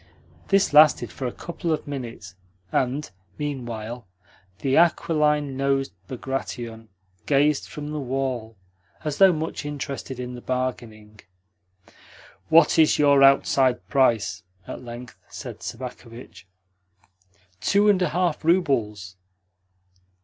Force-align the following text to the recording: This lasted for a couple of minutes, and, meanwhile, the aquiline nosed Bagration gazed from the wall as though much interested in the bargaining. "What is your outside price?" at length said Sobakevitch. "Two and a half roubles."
This 0.47 0.73
lasted 0.73 1.11
for 1.11 1.27
a 1.27 1.31
couple 1.31 1.71
of 1.71 1.85
minutes, 1.87 2.33
and, 2.71 3.07
meanwhile, 3.37 4.07
the 4.61 4.75
aquiline 4.75 5.55
nosed 5.55 5.93
Bagration 6.07 6.89
gazed 7.27 7.67
from 7.69 7.91
the 7.91 7.99
wall 7.99 8.57
as 9.03 9.19
though 9.19 9.31
much 9.31 9.63
interested 9.63 10.19
in 10.19 10.33
the 10.33 10.41
bargaining. 10.41 11.19
"What 12.49 12.79
is 12.79 12.97
your 12.97 13.21
outside 13.21 13.87
price?" 13.89 14.41
at 14.67 14.81
length 14.83 15.19
said 15.29 15.61
Sobakevitch. 15.61 16.47
"Two 17.59 17.87
and 17.87 18.01
a 18.01 18.09
half 18.09 18.43
roubles." 18.43 19.17